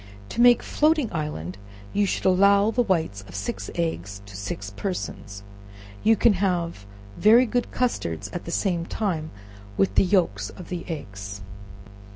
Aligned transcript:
In 0.35 0.41
making 0.41 0.63
floating 0.63 1.13
island, 1.13 1.59
you 1.93 2.07
should 2.07 2.25
allow 2.25 2.71
the 2.71 2.81
whites 2.81 3.23
of 3.27 3.35
six 3.35 3.69
eggs 3.75 4.23
to 4.25 4.35
six 4.35 4.71
persons. 4.71 5.43
You 6.01 6.15
can 6.15 6.33
have 6.33 6.87
very 7.19 7.45
good 7.45 7.69
custards 7.69 8.27
at 8.33 8.45
the 8.45 8.51
same 8.51 8.87
time 8.87 9.29
with 9.77 9.93
the 9.93 10.03
yelks 10.03 10.49
of 10.49 10.69
the 10.69 10.85
eggs. 10.87 11.43